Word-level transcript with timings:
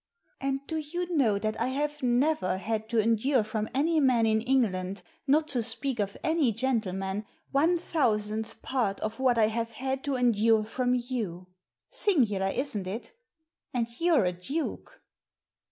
''And 0.41 0.65
do 0.65 0.77
you 0.77 1.15
know 1.15 1.37
that 1.37 1.61
I 1.61 1.67
have 1.67 2.01
never 2.01 2.57
had 2.57 2.89
to 2.89 2.97
endure 2.99 3.43
from 3.43 3.69
any 3.71 3.99
man 3.99 4.25
in 4.25 4.41
England, 4.41 5.03
not 5.27 5.47
to 5.49 5.61
speak 5.61 5.99
of 5.99 6.17
any 6.23 6.51
gentleman, 6.51 7.23
one 7.51 7.77
thousandth 7.77 8.63
part 8.63 8.99
of 9.01 9.19
what 9.19 9.37
I 9.37 9.45
have 9.45 9.73
had 9.73 10.03
to 10.05 10.15
endure 10.15 10.65
from 10.65 10.95
you* 10.95 11.49
Singular, 11.91 12.47
isn't 12.47 12.87
it? 12.87 13.11
And 13.75 13.85
you're 13.99 14.25
a 14.25 14.31
duke 14.31 15.03